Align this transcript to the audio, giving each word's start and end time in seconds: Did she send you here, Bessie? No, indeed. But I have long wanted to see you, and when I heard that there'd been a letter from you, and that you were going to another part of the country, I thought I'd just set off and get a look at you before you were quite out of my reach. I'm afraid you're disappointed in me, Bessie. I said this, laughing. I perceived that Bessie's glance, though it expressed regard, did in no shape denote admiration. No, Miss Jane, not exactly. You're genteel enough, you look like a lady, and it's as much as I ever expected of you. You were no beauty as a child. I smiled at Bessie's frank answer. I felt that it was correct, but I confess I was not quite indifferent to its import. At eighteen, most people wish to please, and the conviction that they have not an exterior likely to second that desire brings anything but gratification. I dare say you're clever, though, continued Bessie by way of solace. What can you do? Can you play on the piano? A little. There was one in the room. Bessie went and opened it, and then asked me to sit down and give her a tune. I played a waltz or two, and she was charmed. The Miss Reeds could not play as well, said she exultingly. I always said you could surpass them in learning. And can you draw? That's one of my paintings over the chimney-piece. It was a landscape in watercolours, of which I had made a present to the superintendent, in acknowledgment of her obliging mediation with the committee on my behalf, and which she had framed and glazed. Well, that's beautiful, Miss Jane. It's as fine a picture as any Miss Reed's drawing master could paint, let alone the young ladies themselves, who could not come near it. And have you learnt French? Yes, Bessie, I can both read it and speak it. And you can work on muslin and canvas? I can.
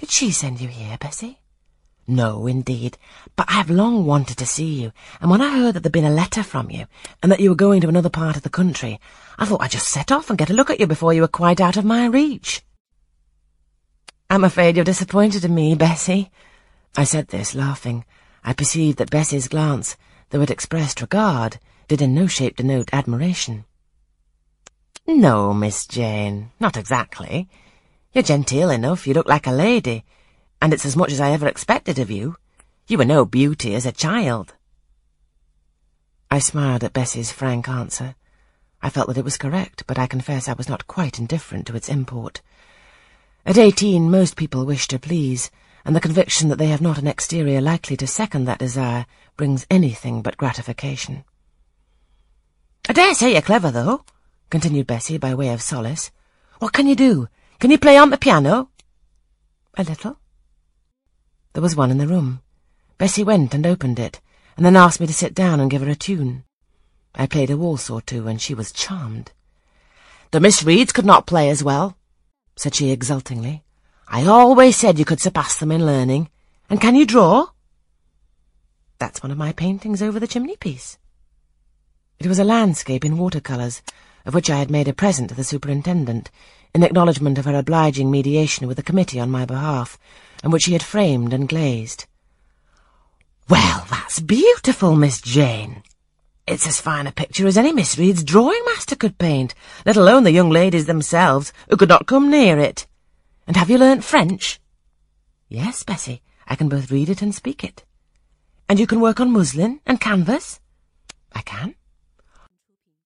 Did 0.00 0.10
she 0.10 0.30
send 0.30 0.62
you 0.62 0.68
here, 0.68 0.96
Bessie? 0.98 1.40
No, 2.06 2.46
indeed. 2.46 2.96
But 3.36 3.50
I 3.50 3.52
have 3.52 3.68
long 3.68 4.06
wanted 4.06 4.38
to 4.38 4.46
see 4.46 4.80
you, 4.80 4.92
and 5.20 5.30
when 5.30 5.42
I 5.42 5.58
heard 5.58 5.74
that 5.74 5.82
there'd 5.82 5.92
been 5.92 6.06
a 6.06 6.10
letter 6.10 6.42
from 6.42 6.70
you, 6.70 6.86
and 7.22 7.30
that 7.30 7.38
you 7.38 7.50
were 7.50 7.54
going 7.54 7.82
to 7.82 7.88
another 7.88 8.08
part 8.08 8.34
of 8.34 8.42
the 8.42 8.48
country, 8.48 8.98
I 9.38 9.44
thought 9.44 9.60
I'd 9.60 9.72
just 9.72 9.88
set 9.88 10.10
off 10.10 10.30
and 10.30 10.38
get 10.38 10.48
a 10.48 10.54
look 10.54 10.70
at 10.70 10.80
you 10.80 10.86
before 10.86 11.12
you 11.12 11.20
were 11.20 11.28
quite 11.28 11.60
out 11.60 11.76
of 11.76 11.84
my 11.84 12.06
reach. 12.06 12.62
I'm 14.30 14.42
afraid 14.42 14.74
you're 14.74 14.86
disappointed 14.86 15.44
in 15.44 15.54
me, 15.54 15.74
Bessie. 15.74 16.30
I 16.96 17.04
said 17.04 17.28
this, 17.28 17.54
laughing. 17.54 18.06
I 18.42 18.54
perceived 18.54 18.96
that 18.98 19.10
Bessie's 19.10 19.48
glance, 19.48 19.98
though 20.30 20.40
it 20.40 20.50
expressed 20.50 21.02
regard, 21.02 21.58
did 21.88 22.00
in 22.00 22.14
no 22.14 22.26
shape 22.26 22.56
denote 22.56 22.88
admiration. 22.94 23.66
No, 25.06 25.52
Miss 25.52 25.86
Jane, 25.86 26.52
not 26.58 26.78
exactly. 26.78 27.50
You're 28.12 28.24
genteel 28.24 28.70
enough, 28.70 29.06
you 29.06 29.14
look 29.14 29.28
like 29.28 29.46
a 29.46 29.52
lady, 29.52 30.04
and 30.60 30.72
it's 30.72 30.84
as 30.84 30.96
much 30.96 31.12
as 31.12 31.20
I 31.20 31.30
ever 31.30 31.46
expected 31.46 32.00
of 32.00 32.10
you. 32.10 32.34
You 32.88 32.98
were 32.98 33.04
no 33.04 33.24
beauty 33.24 33.76
as 33.76 33.86
a 33.86 33.92
child. 33.92 34.54
I 36.28 36.40
smiled 36.40 36.82
at 36.82 36.92
Bessie's 36.92 37.30
frank 37.30 37.68
answer. 37.68 38.16
I 38.82 38.90
felt 38.90 39.06
that 39.06 39.18
it 39.18 39.24
was 39.24 39.38
correct, 39.38 39.84
but 39.86 39.96
I 39.96 40.08
confess 40.08 40.48
I 40.48 40.54
was 40.54 40.68
not 40.68 40.88
quite 40.88 41.20
indifferent 41.20 41.68
to 41.68 41.76
its 41.76 41.88
import. 41.88 42.40
At 43.46 43.58
eighteen, 43.58 44.10
most 44.10 44.36
people 44.36 44.66
wish 44.66 44.88
to 44.88 44.98
please, 44.98 45.48
and 45.84 45.94
the 45.94 46.00
conviction 46.00 46.48
that 46.48 46.58
they 46.58 46.66
have 46.66 46.80
not 46.80 46.98
an 46.98 47.06
exterior 47.06 47.60
likely 47.60 47.96
to 47.96 48.08
second 48.08 48.44
that 48.46 48.58
desire 48.58 49.06
brings 49.36 49.68
anything 49.70 50.20
but 50.20 50.36
gratification. 50.36 51.22
I 52.88 52.92
dare 52.92 53.14
say 53.14 53.34
you're 53.34 53.42
clever, 53.42 53.70
though, 53.70 54.04
continued 54.50 54.88
Bessie 54.88 55.18
by 55.18 55.32
way 55.32 55.50
of 55.50 55.62
solace. 55.62 56.10
What 56.58 56.72
can 56.72 56.88
you 56.88 56.96
do? 56.96 57.28
Can 57.60 57.70
you 57.70 57.78
play 57.78 57.98
on 57.98 58.08
the 58.08 58.16
piano? 58.16 58.70
A 59.76 59.84
little. 59.84 60.18
There 61.52 61.62
was 61.62 61.76
one 61.76 61.90
in 61.90 61.98
the 61.98 62.06
room. 62.06 62.40
Bessie 62.96 63.22
went 63.22 63.52
and 63.52 63.66
opened 63.66 63.98
it, 63.98 64.18
and 64.56 64.64
then 64.64 64.76
asked 64.76 64.98
me 64.98 65.06
to 65.06 65.12
sit 65.12 65.34
down 65.34 65.60
and 65.60 65.70
give 65.70 65.82
her 65.82 65.90
a 65.90 65.94
tune. 65.94 66.44
I 67.14 67.26
played 67.26 67.50
a 67.50 67.58
waltz 67.58 67.90
or 67.90 68.00
two, 68.00 68.26
and 68.28 68.40
she 68.40 68.54
was 68.54 68.72
charmed. 68.72 69.32
The 70.30 70.40
Miss 70.40 70.62
Reeds 70.62 70.90
could 70.90 71.04
not 71.04 71.26
play 71.26 71.50
as 71.50 71.62
well, 71.62 71.98
said 72.56 72.74
she 72.74 72.90
exultingly. 72.90 73.62
I 74.08 74.24
always 74.24 74.76
said 74.76 74.98
you 74.98 75.04
could 75.04 75.20
surpass 75.20 75.58
them 75.58 75.70
in 75.70 75.84
learning. 75.84 76.30
And 76.70 76.80
can 76.80 76.94
you 76.94 77.04
draw? 77.04 77.48
That's 78.98 79.22
one 79.22 79.32
of 79.32 79.38
my 79.38 79.52
paintings 79.52 80.00
over 80.00 80.18
the 80.18 80.26
chimney-piece. 80.26 80.96
It 82.18 82.26
was 82.26 82.38
a 82.38 82.44
landscape 82.44 83.04
in 83.04 83.18
watercolours, 83.18 83.82
of 84.24 84.34
which 84.34 84.50
I 84.50 84.58
had 84.58 84.70
made 84.70 84.88
a 84.88 84.92
present 84.92 85.30
to 85.30 85.34
the 85.34 85.44
superintendent, 85.44 86.30
in 86.74 86.82
acknowledgment 86.82 87.38
of 87.38 87.44
her 87.44 87.56
obliging 87.56 88.10
mediation 88.10 88.66
with 88.66 88.76
the 88.76 88.82
committee 88.82 89.20
on 89.20 89.30
my 89.30 89.44
behalf, 89.44 89.98
and 90.42 90.52
which 90.52 90.64
she 90.64 90.72
had 90.72 90.82
framed 90.82 91.32
and 91.32 91.48
glazed. 91.48 92.06
Well, 93.48 93.86
that's 93.90 94.20
beautiful, 94.20 94.94
Miss 94.94 95.20
Jane. 95.20 95.82
It's 96.46 96.66
as 96.66 96.80
fine 96.80 97.06
a 97.06 97.12
picture 97.12 97.46
as 97.46 97.56
any 97.56 97.72
Miss 97.72 97.98
Reed's 97.98 98.24
drawing 98.24 98.62
master 98.64 98.96
could 98.96 99.18
paint, 99.18 99.54
let 99.84 99.96
alone 99.96 100.24
the 100.24 100.32
young 100.32 100.50
ladies 100.50 100.86
themselves, 100.86 101.52
who 101.68 101.76
could 101.76 101.88
not 101.88 102.06
come 102.06 102.30
near 102.30 102.58
it. 102.58 102.86
And 103.46 103.56
have 103.56 103.70
you 103.70 103.78
learnt 103.78 104.04
French? 104.04 104.60
Yes, 105.48 105.82
Bessie, 105.82 106.22
I 106.46 106.54
can 106.54 106.68
both 106.68 106.90
read 106.90 107.08
it 107.08 107.22
and 107.22 107.34
speak 107.34 107.64
it. 107.64 107.84
And 108.68 108.78
you 108.78 108.86
can 108.86 109.00
work 109.00 109.18
on 109.18 109.32
muslin 109.32 109.80
and 109.84 110.00
canvas? 110.00 110.60
I 111.32 111.42
can. 111.42 111.74